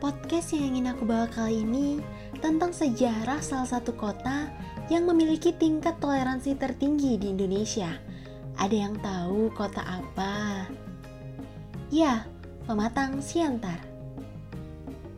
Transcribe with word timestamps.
Podcast 0.00 0.56
yang 0.56 0.72
ingin 0.72 0.96
aku 0.96 1.04
bawa 1.04 1.28
kali 1.28 1.60
ini 1.60 2.00
tentang 2.40 2.72
sejarah 2.72 3.36
salah 3.44 3.68
satu 3.68 3.92
kota 3.92 4.48
yang 4.88 5.04
memiliki 5.04 5.52
tingkat 5.52 6.00
toleransi 6.00 6.56
tertinggi 6.56 7.20
di 7.20 7.28
Indonesia. 7.28 8.00
Ada 8.56 8.76
yang 8.80 8.96
tahu 9.04 9.52
kota 9.52 9.84
apa? 9.84 10.64
Ya, 11.92 12.24
Pematang 12.64 13.20
Siantar. 13.20 13.76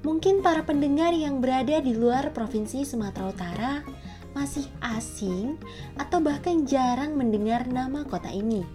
Mungkin 0.03 0.43
para 0.43 0.67
pendengar 0.67 1.15
yang 1.15 1.39
berada 1.39 1.79
di 1.79 1.95
luar 1.95 2.35
Provinsi 2.35 2.83
Sumatera 2.83 3.31
Utara 3.31 3.73
masih 4.35 4.67
asing 4.83 5.63
atau 5.95 6.19
bahkan 6.19 6.67
jarang 6.67 7.15
mendengar 7.15 7.71
nama 7.71 8.03
kota 8.03 8.35
ini. 8.35 8.67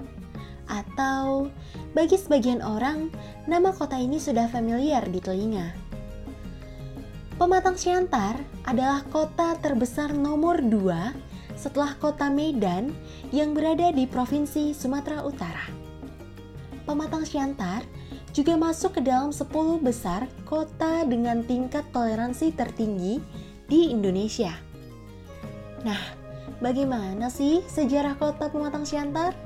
Atau 0.72 1.52
bagi 1.92 2.16
sebagian 2.16 2.64
orang, 2.64 3.12
nama 3.44 3.76
kota 3.76 4.00
ini 4.00 4.24
sudah 4.24 4.48
familiar 4.48 5.04
di 5.04 5.20
telinga. 5.20 5.87
Pematang 7.38 7.77
Siantar 7.77 8.34
adalah 8.66 9.05
kota 9.14 9.54
terbesar 9.62 10.09
nomor 10.09 10.58
2 10.58 11.54
setelah 11.54 11.94
kota 12.02 12.34
Medan 12.34 12.90
yang 13.30 13.54
berada 13.54 13.94
di 13.94 14.09
Provinsi 14.09 14.73
Sumatera 14.73 15.22
Utara. 15.22 15.70
Pematang 16.90 17.30
Siantar 17.30 17.86
juga 18.34 18.58
masuk 18.58 18.98
ke 18.98 19.05
dalam 19.05 19.30
10 19.30 19.54
besar 19.86 20.26
kota 20.50 21.06
dengan 21.06 21.45
tingkat 21.45 21.86
toleransi 21.94 22.58
tertinggi 22.58 23.22
di 23.69 23.94
Indonesia. 23.94 24.58
Nah, 25.86 26.02
bagaimana 26.58 27.30
sih 27.30 27.62
sejarah 27.69 28.17
kota 28.17 28.50
Pematang 28.50 28.81
Siantar? 28.81 29.38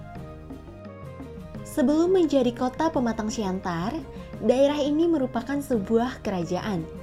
Sebelum 1.68 2.16
menjadi 2.16 2.56
kota 2.56 2.88
Pematang 2.88 3.28
Siantar, 3.28 3.92
daerah 4.40 4.80
ini 4.80 5.12
merupakan 5.12 5.60
sebuah 5.60 6.24
kerajaan 6.24 7.01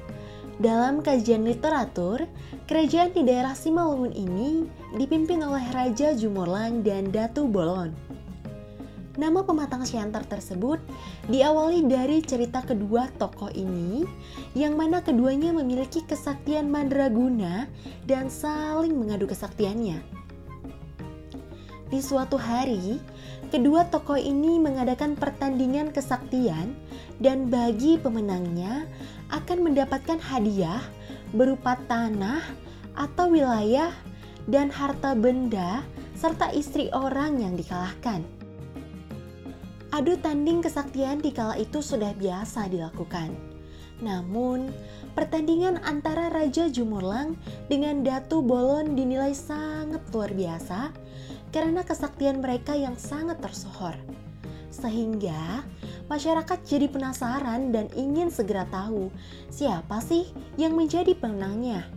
dalam 0.58 1.06
kajian 1.06 1.46
literatur, 1.46 2.26
kerajaan 2.66 3.14
di 3.14 3.22
daerah 3.22 3.54
Simalungun 3.54 4.10
ini 4.10 4.66
dipimpin 4.98 5.38
oleh 5.42 5.62
Raja 5.70 6.18
Jumurlang 6.18 6.82
dan 6.82 7.14
Datu 7.14 7.46
Bolon. 7.46 7.94
Nama 9.18 9.42
pematang 9.42 9.82
Siantar 9.82 10.22
tersebut 10.26 10.78
diawali 11.26 11.86
dari 11.90 12.22
cerita 12.22 12.62
kedua 12.62 13.10
tokoh 13.18 13.50
ini, 13.50 14.06
yang 14.54 14.78
mana 14.78 15.02
keduanya 15.02 15.50
memiliki 15.50 16.06
kesaktian 16.06 16.70
mandraguna 16.70 17.66
dan 18.06 18.30
saling 18.30 18.94
mengadu 18.94 19.26
kesaktiannya. 19.26 19.98
Di 21.88 21.98
suatu 22.04 22.38
hari, 22.38 23.02
kedua 23.48 23.88
tokoh 23.88 24.20
ini 24.20 24.60
mengadakan 24.60 25.16
pertandingan 25.16 25.91
kesaktian 25.91 26.77
dan 27.18 27.48
bagi 27.48 27.96
pemenangnya 27.98 28.86
akan 29.32 29.72
mendapatkan 29.72 30.20
hadiah 30.20 30.80
berupa 31.32 31.76
tanah 31.88 32.41
atau 32.96 33.32
wilayah 33.32 33.92
dan 34.48 34.72
harta 34.72 35.12
benda 35.12 35.84
serta 36.16 36.50
istri 36.50 36.88
orang 36.91 37.38
yang 37.38 37.54
dikalahkan. 37.54 38.24
Adu 39.88 40.20
tanding 40.20 40.60
kesaktian 40.60 41.24
di 41.24 41.32
kala 41.32 41.56
itu 41.56 41.80
sudah 41.80 42.12
biasa 42.12 42.69
dilakukan. 42.69 43.32
Namun, 43.98 44.70
pertandingan 45.16 45.82
antara 45.82 46.30
Raja 46.30 46.70
Jumurlang 46.70 47.34
dengan 47.66 48.06
Datu 48.06 48.44
Bolon 48.44 48.94
dinilai 48.94 49.34
sangat 49.34 50.04
luar 50.15 50.30
biasa 50.30 50.92
karena 51.50 51.84
kesaktian 51.84 52.44
mereka 52.44 52.76
yang 52.76 52.97
sangat 52.98 53.41
tersohor. 53.41 53.97
Sehingga 54.69 55.64
masyarakat 56.06 56.59
jadi 56.64 56.86
penasaran 56.88 57.72
dan 57.72 57.88
ingin 57.97 58.28
segera 58.28 58.69
tahu 58.69 59.09
siapa 59.48 59.98
sih 60.04 60.28
yang 60.60 60.76
menjadi 60.76 61.16
pemenangnya. 61.16 61.88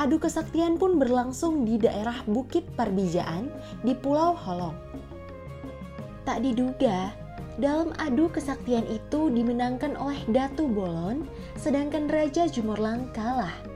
Adu 0.00 0.16
kesaktian 0.16 0.80
pun 0.80 0.96
berlangsung 0.96 1.68
di 1.68 1.76
daerah 1.76 2.24
Bukit 2.24 2.64
Parbijaan 2.72 3.52
di 3.84 3.92
Pulau 3.92 4.32
Holong. 4.32 4.76
Tak 6.24 6.40
diduga, 6.40 7.12
dalam 7.60 7.92
adu 8.00 8.32
kesaktian 8.32 8.88
itu 8.88 9.28
dimenangkan 9.28 9.98
oleh 10.00 10.16
Datu 10.32 10.64
Bolon, 10.64 11.28
sedangkan 11.60 12.08
Raja 12.08 12.48
Jumurlang 12.48 13.12
kalah. 13.12 13.69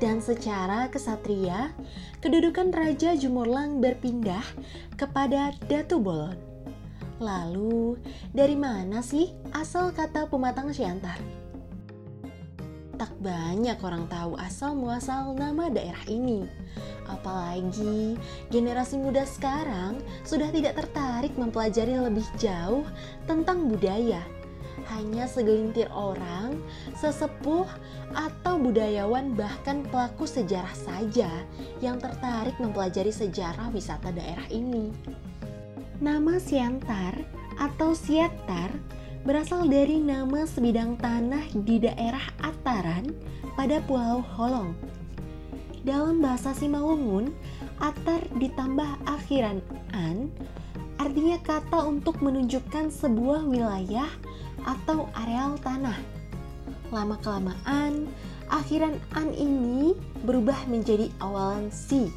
Dan 0.00 0.24
secara 0.24 0.88
kesatria, 0.88 1.76
kedudukan 2.24 2.72
Raja 2.72 3.12
Jumurlang 3.12 3.84
berpindah 3.84 4.40
kepada 4.96 5.52
Datu 5.68 6.00
Bolon. 6.00 6.40
Lalu, 7.20 8.00
dari 8.32 8.56
mana 8.56 9.04
sih 9.04 9.28
asal 9.52 9.92
kata 9.92 10.24
pematang 10.32 10.72
siantar? 10.72 11.20
Tak 12.96 13.12
banyak 13.20 13.76
orang 13.84 14.08
tahu 14.08 14.40
asal 14.40 14.72
muasal 14.72 15.36
nama 15.36 15.68
daerah 15.68 16.00
ini. 16.08 16.48
Apalagi 17.04 18.16
generasi 18.48 18.96
muda 18.96 19.28
sekarang 19.28 20.00
sudah 20.24 20.48
tidak 20.48 20.80
tertarik 20.80 21.36
mempelajari 21.36 22.00
lebih 22.00 22.24
jauh 22.40 22.88
tentang 23.28 23.68
budaya. 23.68 24.24
Hanya 24.90 25.30
segelintir 25.30 25.86
orang, 25.94 26.58
sesepuh, 26.98 27.66
atau 28.10 28.58
budayawan 28.58 29.38
bahkan 29.38 29.86
pelaku 29.86 30.26
sejarah 30.26 30.74
saja 30.74 31.30
yang 31.78 32.02
tertarik 32.02 32.58
mempelajari 32.58 33.14
sejarah 33.14 33.70
wisata 33.70 34.10
daerah 34.10 34.46
ini. 34.50 34.90
Nama 36.00 36.40
Siantar 36.40 37.14
atau 37.60 37.92
Siatar 37.92 38.72
berasal 39.22 39.68
dari 39.68 40.00
nama 40.00 40.48
sebidang 40.48 40.96
tanah 40.96 41.44
di 41.52 41.76
daerah 41.76 42.24
Ataran 42.40 43.12
pada 43.52 43.84
Pulau 43.84 44.24
Holong. 44.24 44.72
Dalam 45.84 46.20
bahasa 46.20 46.52
Simalungun, 46.52 47.32
Atar 47.80 48.20
ditambah 48.36 49.08
akhiran 49.08 49.64
an 49.96 50.28
artinya 51.00 51.40
kata 51.40 51.88
untuk 51.88 52.20
menunjukkan 52.20 52.92
sebuah 52.92 53.48
wilayah 53.48 54.08
atau 54.64 55.08
areal 55.14 55.56
tanah. 55.60 55.96
Lama-kelamaan, 56.90 58.10
akhiran 58.50 58.98
an 59.14 59.30
ini 59.34 59.94
berubah 60.26 60.66
menjadi 60.66 61.08
awalan 61.22 61.70
si. 61.70 62.10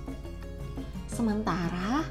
Sementara 1.07 2.01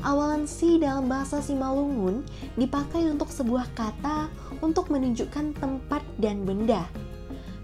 Awalan 0.00 0.48
si 0.48 0.80
dalam 0.80 1.12
bahasa 1.12 1.44
Simalungun 1.44 2.24
dipakai 2.56 3.04
untuk 3.12 3.28
sebuah 3.28 3.68
kata 3.76 4.32
untuk 4.64 4.88
menunjukkan 4.88 5.52
tempat 5.60 6.00
dan 6.16 6.48
benda. 6.48 6.88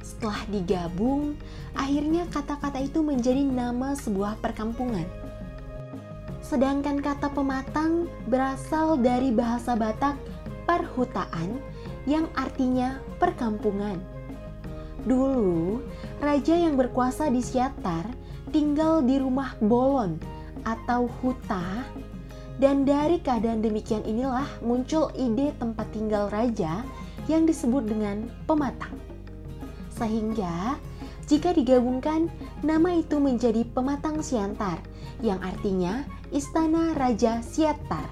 Setelah 0.04 0.44
digabung, 0.52 1.40
akhirnya 1.72 2.28
kata-kata 2.28 2.84
itu 2.84 3.00
menjadi 3.00 3.40
nama 3.40 3.96
sebuah 3.96 4.36
perkampungan. 4.44 5.08
Sedangkan 6.44 7.00
kata 7.00 7.32
pematang 7.32 8.04
berasal 8.28 9.00
dari 9.00 9.32
bahasa 9.32 9.72
Batak 9.72 10.20
perhutaan 10.68 11.56
yang 12.06 12.30
artinya 12.38 13.02
perkampungan. 13.18 13.98
Dulu, 15.06 15.82
raja 16.18 16.54
yang 16.54 16.74
berkuasa 16.74 17.30
di 17.30 17.42
Siatar 17.42 18.06
tinggal 18.50 19.02
di 19.02 19.18
rumah 19.18 19.54
bolon 19.58 20.18
atau 20.66 21.06
huta 21.22 21.84
dan 22.56 22.88
dari 22.88 23.20
keadaan 23.20 23.60
demikian 23.60 24.02
inilah 24.02 24.48
muncul 24.64 25.12
ide 25.12 25.52
tempat 25.60 25.86
tinggal 25.92 26.32
raja 26.32 26.80
yang 27.28 27.44
disebut 27.44 27.84
dengan 27.84 28.26
pematang. 28.48 28.94
Sehingga 29.92 30.80
jika 31.26 31.50
digabungkan, 31.50 32.30
nama 32.62 33.02
itu 33.02 33.18
menjadi 33.18 33.66
Pematang 33.66 34.22
Siantar 34.22 34.78
yang 35.26 35.42
artinya 35.42 36.06
Istana 36.30 36.94
Raja 36.94 37.42
Siantar. 37.42 38.06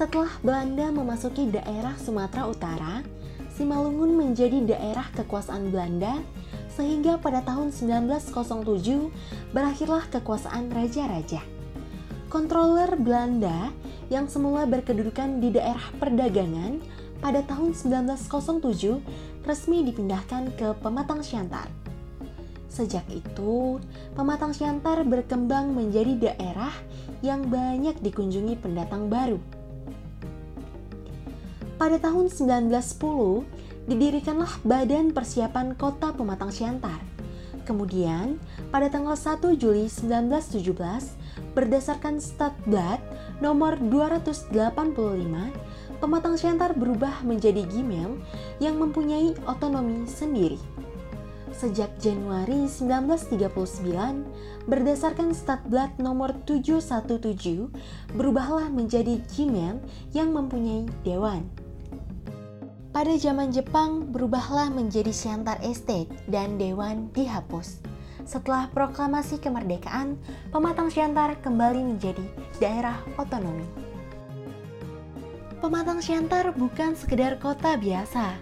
Setelah 0.00 0.32
Belanda 0.40 0.88
memasuki 0.88 1.52
daerah 1.52 1.92
Sumatera 2.00 2.48
Utara, 2.48 3.04
Simalungun 3.52 4.16
menjadi 4.16 4.64
daerah 4.64 5.04
kekuasaan 5.12 5.68
Belanda 5.68 6.24
sehingga 6.72 7.20
pada 7.20 7.44
tahun 7.44 7.68
1907 7.68 8.32
berakhirlah 9.52 10.08
kekuasaan 10.08 10.72
raja-raja. 10.72 11.44
Kontroler 12.32 12.96
Belanda 12.96 13.68
yang 14.08 14.24
semula 14.24 14.64
berkedudukan 14.64 15.36
di 15.36 15.52
daerah 15.52 15.84
perdagangan 16.00 16.80
pada 17.20 17.44
tahun 17.44 17.76
1907 17.76 19.44
resmi 19.44 19.84
dipindahkan 19.84 20.56
ke 20.56 20.80
Pematang 20.80 21.20
Siantar. 21.20 21.68
Sejak 22.72 23.04
itu, 23.12 23.76
Pematang 24.16 24.56
Siantar 24.56 25.04
berkembang 25.04 25.76
menjadi 25.76 26.32
daerah 26.32 26.72
yang 27.20 27.52
banyak 27.52 28.00
dikunjungi 28.00 28.56
pendatang 28.64 29.12
baru. 29.12 29.59
Pada 31.80 31.96
tahun 31.96 32.28
1910, 32.28 33.40
didirikanlah 33.88 34.52
Badan 34.68 35.16
Persiapan 35.16 35.72
Kota 35.72 36.12
Pematang 36.12 36.52
Siantar. 36.52 37.00
Kemudian, 37.64 38.36
pada 38.68 38.92
tanggal 38.92 39.16
1 39.16 39.56
Juli 39.56 39.88
1917, 39.88 40.76
berdasarkan 41.56 42.20
Statblad 42.20 43.00
nomor 43.40 43.80
285, 43.80 44.52
Pematang 46.04 46.36
Siantar 46.36 46.76
berubah 46.76 47.24
menjadi 47.24 47.64
Gimel 47.64 48.20
yang 48.60 48.76
mempunyai 48.76 49.32
otonomi 49.48 50.04
sendiri. 50.04 50.60
Sejak 51.56 51.96
Januari 51.96 52.68
1939, 52.68 54.68
berdasarkan 54.68 55.32
Statblad 55.32 55.96
nomor 55.96 56.36
717, 56.44 57.72
berubahlah 58.12 58.68
menjadi 58.68 59.16
Gimel 59.32 59.80
yang 60.12 60.36
mempunyai 60.36 60.84
dewan. 61.08 61.48
Pada 62.90 63.14
zaman 63.14 63.54
Jepang, 63.54 64.10
berubahlah 64.10 64.66
menjadi 64.66 65.14
Siantar 65.14 65.62
Estate 65.62 66.10
dan 66.26 66.58
dewan 66.58 67.06
dihapus. 67.14 67.78
Setelah 68.26 68.66
proklamasi 68.74 69.38
kemerdekaan, 69.38 70.18
Pematang 70.50 70.90
Siantar 70.90 71.38
kembali 71.38 71.86
menjadi 71.86 72.26
daerah 72.58 72.98
otonomi. 73.14 73.62
Pematang 75.62 76.02
Siantar 76.02 76.50
bukan 76.50 76.98
sekedar 76.98 77.38
kota 77.38 77.78
biasa. 77.78 78.34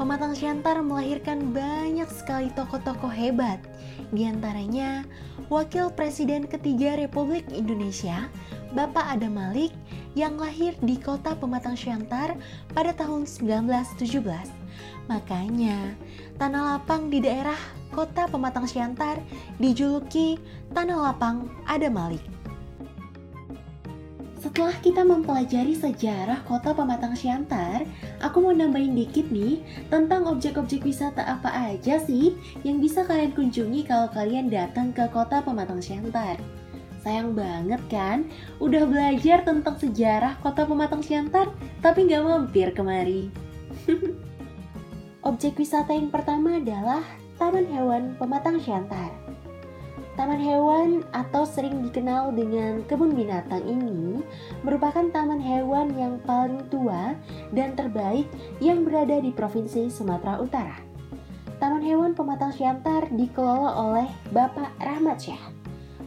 Pematang 0.00 0.32
Siantar 0.32 0.80
melahirkan 0.80 1.52
banyak 1.52 2.08
sekali 2.08 2.48
tokoh-tokoh 2.56 3.12
hebat. 3.12 3.60
Di 4.08 4.24
antaranya, 4.24 5.04
Wakil 5.52 5.92
Presiden 5.92 6.48
ketiga 6.48 6.96
Republik 6.96 7.44
Indonesia, 7.52 8.32
Bapak 8.72 9.04
Adam 9.04 9.36
Malik, 9.36 9.76
yang 10.12 10.36
lahir 10.36 10.76
di 10.84 11.00
kota 11.00 11.32
Pematang 11.36 11.76
Siantar 11.76 12.36
pada 12.72 12.92
tahun 12.92 13.24
1917. 13.24 14.62
Makanya, 15.10 15.96
tanah 16.38 16.76
lapang 16.76 17.10
di 17.10 17.18
daerah 17.18 17.58
kota 17.92 18.24
Pematang 18.30 18.64
Siantar 18.64 19.20
dijuluki 19.60 20.40
Tanah 20.72 21.12
Lapang 21.12 21.50
Adam 21.68 21.94
Malik. 21.94 22.24
Setelah 24.42 24.74
kita 24.82 25.06
mempelajari 25.06 25.78
sejarah 25.78 26.42
kota 26.42 26.74
Pematang 26.74 27.14
Siantar, 27.14 27.86
aku 28.18 28.42
mau 28.42 28.50
nambahin 28.50 28.98
dikit 28.98 29.30
nih 29.30 29.62
tentang 29.86 30.26
objek-objek 30.26 30.82
wisata 30.82 31.22
apa 31.22 31.46
aja 31.70 32.02
sih 32.02 32.34
yang 32.66 32.82
bisa 32.82 33.06
kalian 33.06 33.30
kunjungi 33.38 33.86
kalau 33.86 34.10
kalian 34.10 34.50
datang 34.50 34.90
ke 34.90 35.06
kota 35.14 35.46
Pematang 35.46 35.78
Siantar. 35.78 36.42
Sayang 37.02 37.34
banget 37.34 37.82
kan, 37.90 38.30
udah 38.62 38.86
belajar 38.86 39.42
tentang 39.42 39.74
sejarah 39.74 40.38
kota 40.38 40.62
Pematang 40.62 41.02
Siantar, 41.02 41.50
tapi 41.82 42.06
nggak 42.06 42.22
mampir 42.22 42.70
kemari. 42.70 43.26
Objek 45.28 45.58
wisata 45.58 45.90
yang 45.90 46.14
pertama 46.14 46.62
adalah 46.62 47.02
Taman 47.42 47.66
Hewan 47.66 48.14
Pematang 48.22 48.62
Siantar. 48.62 49.10
Taman 50.12 50.44
hewan 50.44 51.00
atau 51.16 51.48
sering 51.48 51.88
dikenal 51.88 52.36
dengan 52.36 52.84
kebun 52.84 53.16
binatang 53.16 53.64
ini 53.64 54.20
merupakan 54.60 55.08
taman 55.08 55.40
hewan 55.40 55.88
yang 55.96 56.20
paling 56.28 56.60
tua 56.68 57.16
dan 57.56 57.72
terbaik 57.72 58.28
yang 58.60 58.84
berada 58.84 59.16
di 59.24 59.32
Provinsi 59.32 59.88
Sumatera 59.88 60.36
Utara. 60.36 60.76
Taman 61.56 61.80
Hewan 61.80 62.12
Pematang 62.12 62.52
Siantar 62.52 63.08
dikelola 63.08 63.72
oleh 63.72 64.08
Bapak 64.36 64.76
Rahmat 64.84 65.16
Syah. 65.16 65.61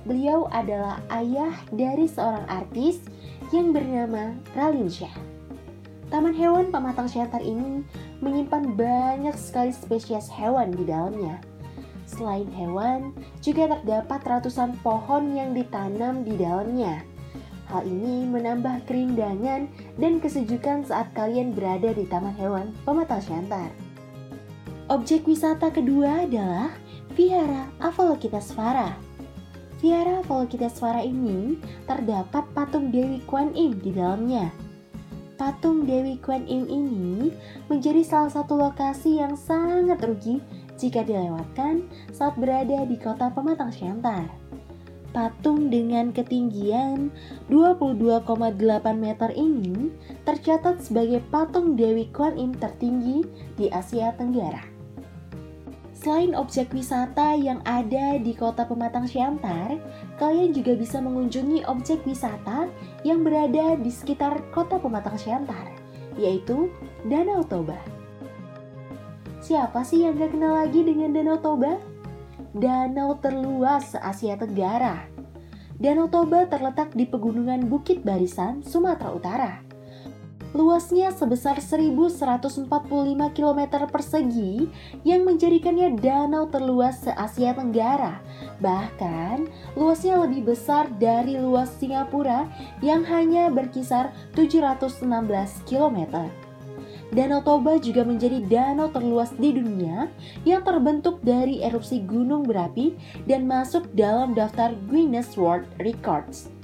Beliau 0.06 0.46
adalah 0.54 1.02
ayah 1.10 1.54
dari 1.74 2.06
seorang 2.06 2.46
artis 2.46 3.02
yang 3.50 3.74
bernama 3.74 4.38
Ralin 4.54 4.90
Syah. 4.90 5.14
Taman 6.14 6.38
Hewan 6.38 6.70
Pematang 6.70 7.10
Siantar 7.10 7.42
ini 7.42 7.82
menyimpan 8.22 8.78
banyak 8.78 9.34
sekali 9.34 9.74
spesies 9.74 10.30
hewan 10.30 10.70
di 10.70 10.86
dalamnya 10.86 11.42
Selain 12.06 12.46
hewan, 12.54 13.18
juga 13.42 13.76
terdapat 13.76 14.22
ratusan 14.22 14.78
pohon 14.86 15.34
yang 15.34 15.58
ditanam 15.58 16.22
di 16.22 16.38
dalamnya. 16.38 17.02
Hal 17.66 17.82
ini 17.82 18.30
menambah 18.30 18.86
kerindangan 18.86 19.66
dan 19.98 20.14
kesejukan 20.22 20.86
saat 20.86 21.10
kalian 21.18 21.58
berada 21.58 21.90
di 21.98 22.06
Taman 22.06 22.38
Hewan 22.38 22.70
Pematang 22.86 23.26
Siantar. 23.26 23.74
Objek 24.86 25.26
wisata 25.26 25.74
kedua 25.74 26.30
adalah 26.30 26.70
Vihara 27.18 27.74
Avalokitesvara. 27.82 28.94
Vihara 29.84 30.24
Avalokitesvara 30.24 31.04
ini 31.04 31.60
terdapat 31.84 32.48
patung 32.56 32.96
Dewi 32.96 33.20
Kuan 33.28 33.52
Im 33.52 33.76
di 33.84 33.92
dalamnya. 33.92 34.48
Patung 35.36 35.84
Dewi 35.84 36.16
Kuan 36.24 36.48
Im 36.48 36.64
ini 36.72 37.36
menjadi 37.68 38.00
salah 38.08 38.32
satu 38.32 38.56
lokasi 38.56 39.20
yang 39.20 39.36
sangat 39.36 40.00
rugi 40.00 40.40
jika 40.80 41.04
dilewatkan 41.04 41.84
saat 42.16 42.40
berada 42.40 42.88
di 42.88 42.96
kota 42.96 43.28
Pematang 43.36 43.76
Siantar. 43.76 44.32
Patung 45.12 45.68
dengan 45.68 46.16
ketinggian 46.16 47.12
22,8 47.52 48.56
meter 48.96 49.30
ini 49.36 49.92
tercatat 50.24 50.84
sebagai 50.84 51.20
patung 51.32 51.76
Dewi 51.76 52.08
Kuan 52.16 52.40
Im 52.40 52.56
tertinggi 52.56 53.28
di 53.60 53.68
Asia 53.72 54.16
Tenggara. 54.16 54.75
Selain 56.06 56.38
objek 56.38 56.70
wisata 56.70 57.34
yang 57.34 57.66
ada 57.66 58.22
di 58.22 58.38
kota 58.38 58.62
Pematang 58.62 59.10
Siantar, 59.10 59.74
kalian 60.22 60.54
juga 60.54 60.78
bisa 60.78 61.02
mengunjungi 61.02 61.66
objek 61.66 62.06
wisata 62.06 62.70
yang 63.02 63.26
berada 63.26 63.74
di 63.74 63.90
sekitar 63.90 64.38
kota 64.54 64.78
Pematang 64.78 65.18
Siantar, 65.18 65.74
yaitu 66.14 66.70
Danau 67.10 67.42
Toba. 67.42 67.82
Siapa 69.42 69.82
sih 69.82 70.06
yang 70.06 70.22
gak 70.22 70.38
kenal 70.38 70.62
lagi 70.62 70.86
dengan 70.86 71.10
Danau 71.10 71.42
Toba? 71.42 71.82
Danau 72.54 73.18
terluas 73.18 73.98
se-Asia 73.98 74.38
Tenggara. 74.38 75.10
Danau 75.82 76.06
Toba 76.06 76.46
terletak 76.46 76.94
di 76.94 77.10
pegunungan 77.10 77.66
Bukit 77.66 78.06
Barisan, 78.06 78.62
Sumatera 78.62 79.10
Utara. 79.10 79.65
Luasnya 80.56 81.12
sebesar 81.12 81.60
1145 81.60 82.72
km 83.36 83.62
persegi 83.92 84.72
yang 85.04 85.28
menjadikannya 85.28 86.00
danau 86.00 86.48
terluas 86.48 87.04
se-Asia 87.04 87.52
Tenggara. 87.52 88.24
Bahkan, 88.64 89.52
luasnya 89.76 90.16
lebih 90.24 90.56
besar 90.56 90.88
dari 90.96 91.36
luas 91.36 91.76
Singapura 91.76 92.48
yang 92.80 93.04
hanya 93.04 93.52
berkisar 93.52 94.16
716 94.32 95.04
km. 95.68 96.24
Danau 97.12 97.44
Toba 97.44 97.76
juga 97.76 98.08
menjadi 98.08 98.40
danau 98.48 98.88
terluas 98.96 99.36
di 99.36 99.60
dunia 99.60 100.08
yang 100.48 100.64
terbentuk 100.64 101.20
dari 101.20 101.68
erupsi 101.68 102.00
gunung 102.00 102.48
berapi 102.48 102.96
dan 103.28 103.44
masuk 103.44 103.92
dalam 103.92 104.32
daftar 104.32 104.72
Guinness 104.88 105.36
World 105.36 105.68
Records. 105.84 106.55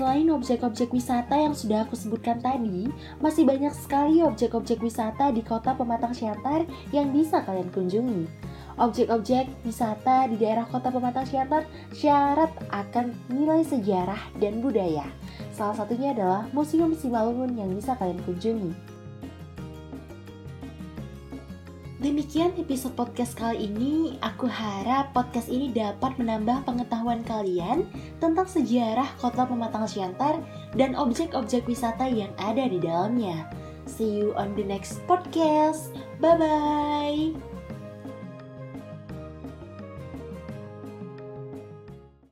Selain 0.00 0.32
objek-objek 0.32 0.96
wisata 0.96 1.36
yang 1.36 1.52
sudah 1.52 1.84
aku 1.84 1.92
sebutkan 1.92 2.40
tadi, 2.40 2.88
masih 3.20 3.44
banyak 3.44 3.68
sekali 3.76 4.24
objek-objek 4.24 4.80
wisata 4.80 5.28
di 5.28 5.44
kota 5.44 5.76
Pematang 5.76 6.16
Siantar 6.16 6.64
yang 6.88 7.12
bisa 7.12 7.44
kalian 7.44 7.68
kunjungi. 7.68 8.24
Objek-objek 8.80 9.52
wisata 9.60 10.24
di 10.32 10.40
daerah 10.40 10.64
kota 10.64 10.88
Pematang 10.88 11.28
Siantar 11.28 11.68
syarat 11.92 12.48
akan 12.72 13.12
nilai 13.28 13.60
sejarah 13.60 14.32
dan 14.40 14.64
budaya. 14.64 15.04
Salah 15.52 15.76
satunya 15.76 16.16
adalah 16.16 16.48
Museum 16.56 16.96
Simalungun 16.96 17.60
yang 17.60 17.68
bisa 17.76 17.92
kalian 18.00 18.24
kunjungi. 18.24 18.89
Demikian 22.00 22.56
episode 22.56 22.96
podcast 22.96 23.36
kali 23.36 23.68
ini. 23.68 24.16
Aku 24.24 24.48
harap 24.48 25.12
podcast 25.12 25.52
ini 25.52 25.68
dapat 25.68 26.16
menambah 26.16 26.64
pengetahuan 26.64 27.20
kalian 27.28 27.84
tentang 28.24 28.48
sejarah 28.48 29.04
kota 29.20 29.44
Pematang 29.44 29.84
Siantar 29.84 30.40
dan 30.72 30.96
objek-objek 30.96 31.68
wisata 31.68 32.08
yang 32.08 32.32
ada 32.40 32.64
di 32.64 32.80
dalamnya. 32.80 33.44
See 33.84 34.16
you 34.16 34.32
on 34.32 34.56
the 34.56 34.64
next 34.64 35.04
podcast. 35.04 35.92
Bye 36.24 36.40
bye. 36.40 37.49